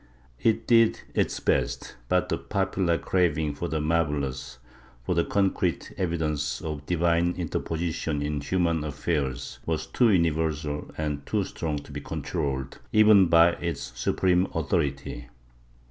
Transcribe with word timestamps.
It 0.41 0.65
did 0.65 0.99
its 1.13 1.39
best, 1.39 1.95
but 2.09 2.29
the 2.29 2.37
popular 2.39 2.97
craving 2.97 3.53
for 3.53 3.67
the 3.67 3.77
m 3.77 3.89
arvehous, 3.89 4.57
for 5.05 5.23
concrete 5.23 5.93
evidence 5.95 6.59
of 6.59 6.83
divine 6.87 7.35
inter 7.37 7.59
position 7.59 8.19
in 8.23 8.41
human 8.41 8.83
affairs, 8.83 9.59
was 9.67 9.85
too 9.85 10.09
universal 10.09 10.89
and 10.97 11.23
too 11.27 11.43
strong 11.43 11.77
to 11.83 11.91
be 11.91 12.01
controlled, 12.01 12.79
even 12.91 13.27
by 13.27 13.49
its 13.51 13.93
supreme 13.95 14.47
authority. 14.55 15.27